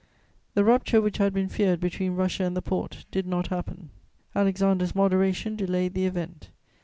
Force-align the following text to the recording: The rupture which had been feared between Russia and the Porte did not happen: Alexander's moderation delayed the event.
The 0.55 0.63
rupture 0.63 0.99
which 0.99 1.19
had 1.19 1.31
been 1.31 1.47
feared 1.47 1.79
between 1.79 2.15
Russia 2.15 2.43
and 2.43 2.57
the 2.57 2.61
Porte 2.63 3.05
did 3.11 3.27
not 3.27 3.49
happen: 3.49 3.91
Alexander's 4.35 4.95
moderation 4.95 5.55
delayed 5.55 5.93
the 5.93 6.07
event. 6.07 6.49